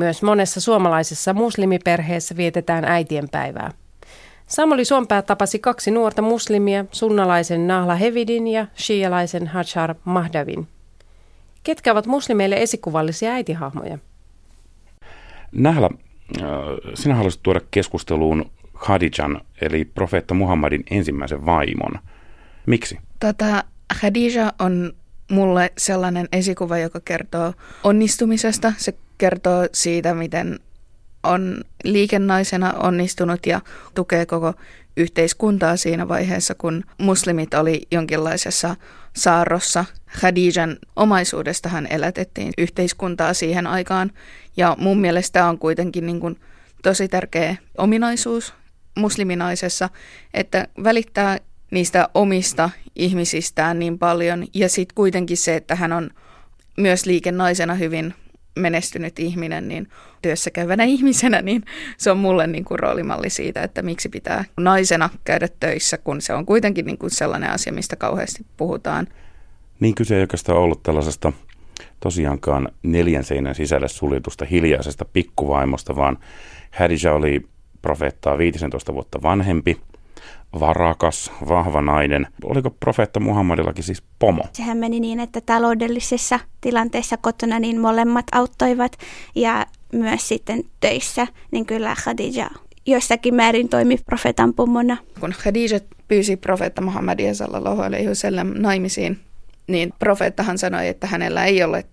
[0.00, 3.70] Myös monessa suomalaisessa muslimiperheessä vietetään äitien päivää.
[4.46, 10.68] Samuli Suompää tapasi kaksi nuorta muslimia, sunnalaisen Nahla Hevidin ja shialaisen Hajar Mahdavin.
[11.62, 13.98] Ketkä ovat muslimeille esikuvallisia äitihahmoja?
[15.52, 15.90] Nahla,
[16.42, 16.46] äh,
[16.94, 21.92] sinä haluaisit tuoda keskusteluun Khadijan, eli profeetta Muhammadin ensimmäisen vaimon.
[22.66, 22.98] Miksi?
[23.20, 23.64] Tota,
[24.00, 24.92] Khadija on
[25.30, 27.52] mulle sellainen esikuva, joka kertoo
[27.84, 28.72] onnistumisesta.
[28.76, 30.58] Se kertoo siitä, miten
[31.22, 33.60] on liikennaisena onnistunut ja
[33.94, 34.54] tukee koko
[34.96, 38.76] yhteiskuntaa siinä vaiheessa, kun muslimit oli jonkinlaisessa
[39.16, 39.84] saarrossa.
[40.20, 44.10] Khadijan omaisuudestahan elätettiin yhteiskuntaa siihen aikaan
[44.56, 46.40] ja mun mielestä on kuitenkin niin kuin
[46.82, 48.54] tosi tärkeä ominaisuus
[48.96, 49.88] musliminaisessa,
[50.34, 51.38] että välittää
[51.70, 56.10] niistä omista ihmisistään niin paljon ja sitten kuitenkin se, että hän on
[56.76, 58.14] myös liikennaisena hyvin
[58.60, 59.88] menestynyt ihminen, niin
[60.22, 61.62] työssä käyvänä ihmisenä, niin
[61.96, 66.34] se on mulle niin kuin roolimalli siitä, että miksi pitää naisena käydä töissä, kun se
[66.34, 69.08] on kuitenkin niin kuin sellainen asia, mistä kauheasti puhutaan.
[69.80, 71.32] Niin kyse ei oikeastaan ollut tällaisesta
[72.00, 76.18] tosiaankaan neljän seinän sisälle suljetusta hiljaisesta pikkuvaimosta, vaan
[76.70, 77.46] Hadija oli
[77.82, 79.80] profeettaa 15 vuotta vanhempi–
[80.60, 82.26] varakas, vahva nainen.
[82.44, 84.42] Oliko profeetta Muhammadillakin siis pomo?
[84.52, 88.92] Sehän meni niin, että taloudellisessa tilanteessa kotona niin molemmat auttoivat
[89.34, 92.50] ja myös sitten töissä, niin kyllä Khadija
[92.86, 94.96] jossakin määrin toimi profeetan pomona.
[95.20, 99.20] Kun Khadija pyysi profeetta Muhammadia sallallahu alaihi wasallam naimisiin,
[99.66, 101.84] niin profeettahan sanoi, että hänellä ei ole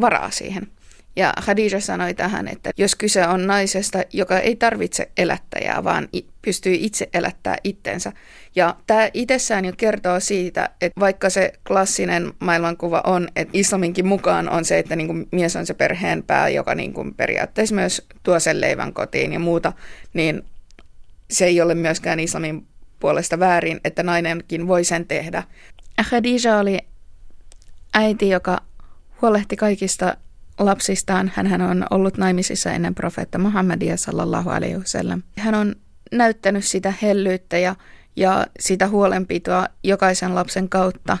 [0.00, 0.68] varaa siihen.
[1.16, 6.08] Ja Khadija sanoi tähän, että jos kyse on naisesta, joka ei tarvitse elättäjää, vaan
[6.42, 8.12] pystyy itse elättää itsensä.
[8.56, 14.48] Ja tämä itsessään jo kertoo siitä, että vaikka se klassinen maailmankuva on, että islaminkin mukaan
[14.48, 18.60] on se, että niin mies on se perheen pää, joka niin periaatteessa myös tuo sen
[18.60, 19.72] leivän kotiin ja muuta,
[20.14, 20.42] niin
[21.30, 22.66] se ei ole myöskään islamin
[23.00, 25.42] puolesta väärin, että nainenkin voi sen tehdä.
[26.08, 26.78] Khadija oli
[27.94, 28.58] äiti, joka
[29.22, 30.16] huolehti kaikista
[30.58, 31.32] lapsistaan.
[31.34, 35.22] Hän on ollut naimisissa ennen profeetta Muhammadia sallallahu alaihi wasallam.
[35.38, 35.74] Hän on
[36.12, 37.76] näyttänyt sitä hellyyttä ja,
[38.16, 41.18] ja sitä huolenpitoa jokaisen lapsen kautta.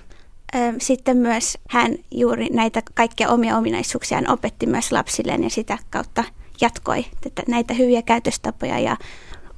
[0.80, 6.24] Sitten myös hän juuri näitä kaikkia omia ominaisuuksiaan opetti myös lapsilleen ja sitä kautta
[6.60, 8.96] jatkoi tätä, näitä hyviä käytöstapoja ja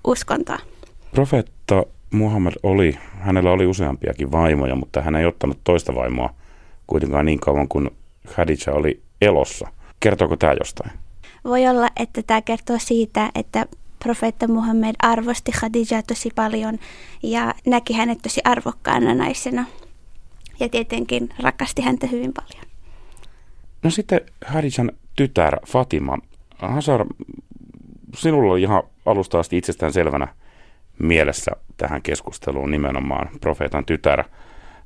[0.05, 0.59] uskontoa.
[1.11, 6.35] Profeetta Muhammad oli, hänellä oli useampiakin vaimoja, mutta hän ei ottanut toista vaimoa
[6.87, 7.91] kuitenkaan niin kauan kuin
[8.35, 9.69] Khadija oli elossa.
[10.01, 10.91] Kertooko tämä jostain?
[11.45, 13.67] Voi olla, että tämä kertoo siitä, että
[13.99, 16.79] profeetta Muhammed arvosti Khadijaa tosi paljon
[17.23, 19.65] ja näki hänet tosi arvokkaana naisena.
[20.61, 22.65] Ja tietenkin rakasti häntä hyvin paljon.
[23.83, 26.19] No sitten Khadijan tytär Fatima.
[26.59, 27.07] Hasar,
[28.15, 30.29] sinulla oli ihan alusta asti itsestään selvänä
[30.99, 34.25] mielessä tähän keskusteluun nimenomaan profeetan tytär.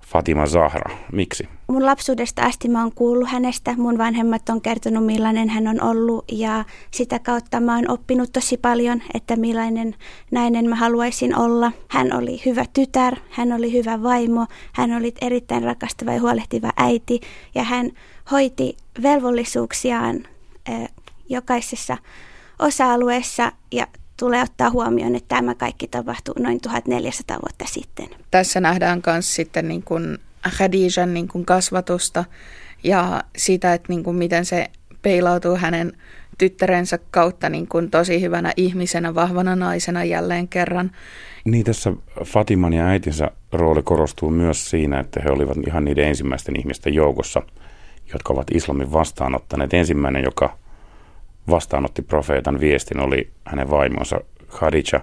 [0.06, 0.96] Fatima Zahra.
[1.12, 1.48] Miksi?
[1.68, 3.74] Mun lapsuudesta asti mä oon kuullut hänestä.
[3.76, 8.56] Mun vanhemmat on kertonut millainen hän on ollut ja sitä kautta mä oon oppinut tosi
[8.56, 9.94] paljon, että millainen
[10.30, 11.72] nainen mä haluaisin olla.
[11.88, 17.20] Hän oli hyvä tytär, hän oli hyvä vaimo, hän oli erittäin rakastava ja huolehtiva äiti
[17.54, 17.90] ja hän
[18.30, 20.24] hoiti velvollisuuksiaan
[20.68, 20.88] eh,
[21.28, 21.96] jokaisessa
[22.58, 28.08] osa-alueessa ja tulee ottaa huomioon, että tämä kaikki tapahtui noin 1400 vuotta sitten.
[28.30, 30.18] Tässä nähdään myös sitten niin kuin
[30.56, 32.24] Khadijan niin kuin kasvatusta
[32.84, 34.70] ja sitä, että niin kuin miten se
[35.02, 35.92] peilautuu hänen
[36.38, 40.90] tyttärensä kautta niin kuin tosi hyvänä ihmisenä, vahvana naisena jälleen kerran.
[41.44, 41.92] Niin tässä
[42.24, 47.42] Fatiman ja äitinsä rooli korostuu myös siinä, että he olivat ihan niiden ensimmäisten ihmisten joukossa,
[48.12, 49.74] jotka ovat islamin vastaanottaneet.
[49.74, 50.58] Ensimmäinen, joka
[51.50, 55.00] vastaanotti profeetan viestin, oli hänen vaimonsa Khadija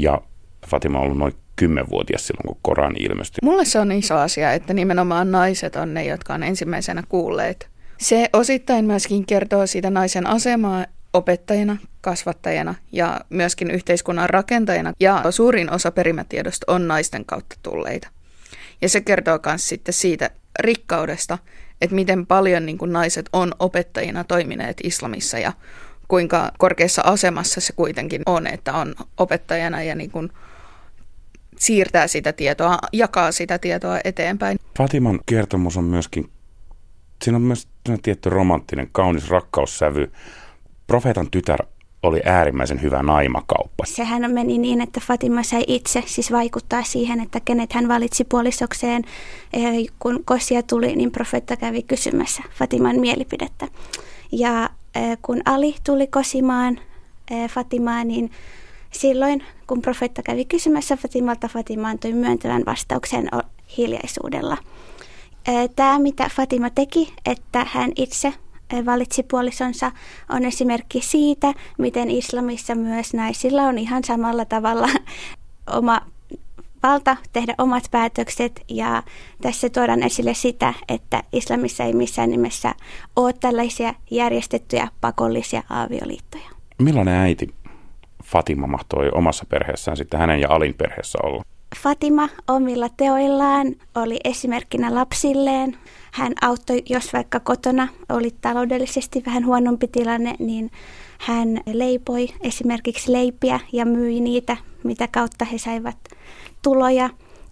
[0.00, 0.20] ja
[0.66, 3.38] Fatima on ollut noin kymmenvuotias silloin, kun Koran ilmestyi.
[3.42, 7.68] Mulle se on iso asia, että nimenomaan naiset on ne, jotka on ensimmäisenä kuulleet.
[7.98, 14.92] Se osittain myöskin kertoo siitä naisen asemaa opettajana, kasvattajana ja myöskin yhteiskunnan rakentajana.
[15.00, 18.08] Ja suurin osa perimätiedosta on naisten kautta tulleita.
[18.82, 21.38] Ja se kertoo myös sitten siitä rikkaudesta,
[21.80, 25.52] että miten paljon niin kuin naiset on opettajina toimineet islamissa ja
[26.08, 30.30] kuinka korkeassa asemassa se kuitenkin on, että on opettajana ja niin kuin
[31.58, 34.58] siirtää sitä tietoa, jakaa sitä tietoa eteenpäin.
[34.78, 36.30] Fatiman kertomus on myöskin,
[37.22, 37.68] siinä on myös
[38.02, 40.12] tietty romanttinen, kaunis rakkaussävy.
[40.86, 41.58] Profeetan tytär
[42.02, 43.84] oli äärimmäisen hyvä naimakauppa.
[43.84, 49.04] Sehän meni niin, että Fatima sai itse siis vaikuttaa siihen, että kenet hän valitsi puolisokseen.
[49.98, 53.68] Kun kosia tuli, niin profeetta kävi kysymässä Fatiman mielipidettä.
[54.32, 54.70] Ja
[55.22, 56.80] kun Ali tuli kosimaan
[57.48, 58.30] Fatimaa, niin
[58.90, 63.28] silloin kun profeetta kävi kysymässä Fatimalta, Fatima antoi myöntävän vastauksen
[63.76, 64.56] hiljaisuudella.
[65.76, 68.32] Tämä, mitä Fatima teki, että hän itse
[68.86, 69.92] valitsi puolisonsa,
[70.28, 74.88] on esimerkki siitä, miten islamissa myös naisilla on ihan samalla tavalla
[75.78, 76.00] oma
[76.82, 79.02] valta tehdä omat päätökset ja
[79.42, 82.74] tässä tuodaan esille sitä, että islamissa ei missään nimessä
[83.16, 86.50] ole tällaisia järjestettyjä pakollisia avioliittoja.
[86.78, 87.54] Millainen äiti
[88.24, 91.42] Fatima mahtoi omassa perheessään sitten hänen ja Alin perheessä olla?
[91.76, 95.76] Fatima omilla teoillaan oli esimerkkinä lapsilleen.
[96.12, 100.70] Hän auttoi, jos vaikka kotona oli taloudellisesti vähän huonompi tilanne, niin
[101.18, 105.96] hän leipoi esimerkiksi leipiä ja myi niitä, mitä kautta he saivat
[106.62, 107.10] tuloja.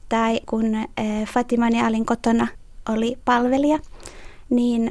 [0.08, 2.48] Tai kun eh, Fatiman ja Alin kotona
[2.88, 3.78] oli palvelija,
[4.50, 4.90] niin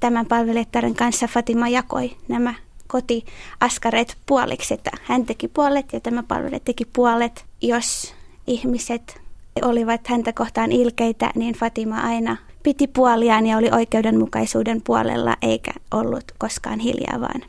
[0.00, 2.54] tämän palvelijattaren kanssa Fatima jakoi nämä
[2.86, 7.44] kotiaskareet puoliksi, että hän teki puolet ja tämä palvelija teki puolet.
[7.62, 8.14] Jos
[8.46, 9.20] ihmiset
[9.62, 16.24] olivat häntä kohtaan ilkeitä, niin Fatima aina piti puoliaan ja oli oikeudenmukaisuuden puolella, eikä ollut
[16.38, 17.42] koskaan hiljaa, vaan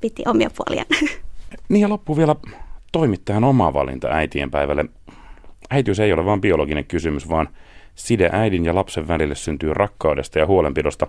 [0.00, 0.88] piti omia puoliaan.
[1.68, 2.36] Niin ja loppu vielä
[2.92, 4.84] toimittajan oma valinta äitien päivälle.
[5.70, 7.48] Äitiys ei ole vain biologinen kysymys, vaan
[7.94, 11.06] side äidin ja lapsen välille syntyy rakkaudesta ja huolenpidosta.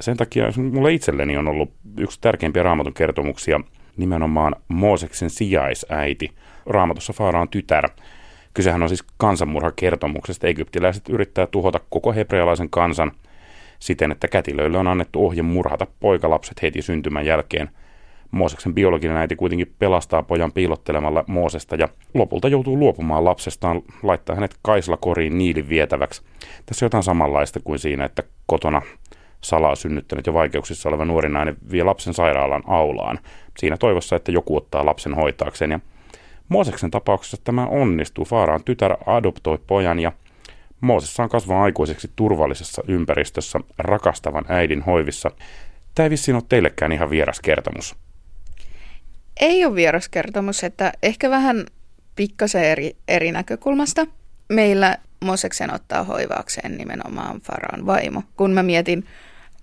[0.00, 3.60] Sen takia mulle itselleni on ollut yksi tärkeimpiä raamatun kertomuksia
[3.96, 6.32] nimenomaan Mooseksen sijaisäiti.
[6.66, 7.88] Raamatussa Faaraan tytär.
[8.56, 10.46] Kysehän on siis kansanmurhakertomuksesta.
[10.46, 13.12] Egyptiläiset yrittää tuhota koko hebrealaisen kansan
[13.78, 17.70] siten, että kätilöille on annettu ohje murhata poikalapset heti syntymän jälkeen.
[18.30, 24.56] Mooseksen biologinen äiti kuitenkin pelastaa pojan piilottelemalla Moosesta ja lopulta joutuu luopumaan lapsestaan, laittaa hänet
[24.62, 26.22] kaislakoriin niilin vietäväksi.
[26.66, 28.82] Tässä on jotain samanlaista kuin siinä, että kotona
[29.40, 33.18] salaa synnyttänyt ja vaikeuksissa oleva nuori nainen vie lapsen sairaalan aulaan
[33.58, 35.70] siinä toivossa, että joku ottaa lapsen hoitaakseen.
[35.70, 35.80] Ja
[36.48, 38.24] Mooseksen tapauksessa tämä onnistuu.
[38.24, 40.12] Faaraan tytär adoptoi pojan ja
[40.80, 45.30] Mooses saa kasvaa aikuiseksi turvallisessa ympäristössä rakastavan äidin hoivissa.
[45.94, 47.96] Tämä ei vissiin ole teillekään ihan vieras kertomus.
[49.40, 51.66] Ei ole vieras kertomus, että ehkä vähän
[52.16, 54.06] pikkasen eri, eri näkökulmasta.
[54.48, 58.22] Meillä Mooseksen ottaa hoivaakseen nimenomaan Faraan vaimo.
[58.36, 59.04] Kun mä mietin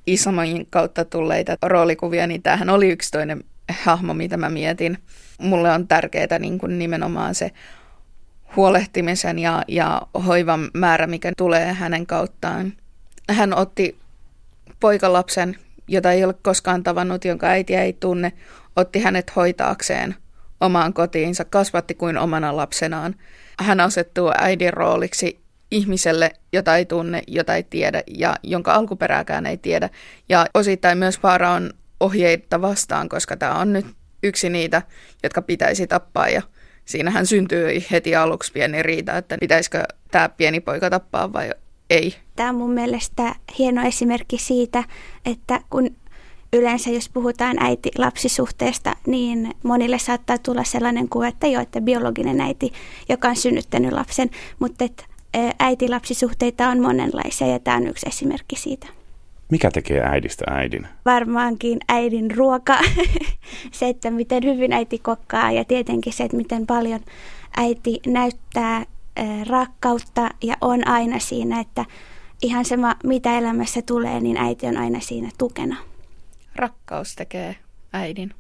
[0.08, 4.98] Islamin kautta tulleita roolikuvia, niin tämähän oli yksi toinen hahmo, mitä mä mietin.
[5.40, 7.52] Mulle on tärkeää niin kuin nimenomaan se
[8.56, 12.74] huolehtimisen ja, ja hoivan määrä, mikä tulee hänen kauttaan.
[13.30, 13.98] Hän otti
[14.80, 15.58] poikalapsen,
[15.88, 18.32] jota ei ole koskaan tavannut, jonka äitiä ei tunne,
[18.76, 20.16] otti hänet hoitaakseen
[20.62, 23.16] omaan kotiinsa, kasvatti kuin omana lapsenaan.
[23.60, 25.40] Hän asettuu äidin rooliksi
[25.72, 29.90] ihmiselle, jota ei tunne, jota ei tiedä ja jonka alkuperääkään ei tiedä.
[30.30, 33.86] Ja osittain myös vaara on ohjeita vastaan, koska tämä on nyt
[34.24, 34.82] yksi niitä,
[35.24, 36.42] jotka pitäisi tappaa ja
[36.86, 41.52] siinähän syntyy heti aluksi pieni riita, että pitäisikö tämä pieni poika tappaa vai
[41.90, 42.16] ei.
[42.36, 44.84] Tämä on mun mielestä hieno esimerkki siitä,
[45.26, 45.96] että kun
[46.54, 52.74] yleensä jos puhutaan äiti-lapsisuhteesta, niin monille saattaa tulla sellainen kuva, että jo, että biologinen äiti,
[53.10, 54.30] joka on synnyttänyt lapsen,
[54.60, 55.04] mutta että
[55.60, 58.88] äiti-lapsisuhteita on monenlaisia ja tämä on yksi esimerkki siitä.
[59.54, 60.88] Mikä tekee äidistä äidin?
[61.06, 62.80] Varmaankin äidin ruoka,
[63.72, 67.00] se, että miten hyvin äiti kokkaa ja tietenkin se, että miten paljon
[67.58, 68.86] äiti näyttää
[69.48, 71.86] rakkautta ja on aina siinä, että
[72.42, 75.76] ihan sama mitä elämässä tulee, niin äiti on aina siinä tukena.
[76.56, 77.56] Rakkaus tekee
[77.94, 78.34] äidin.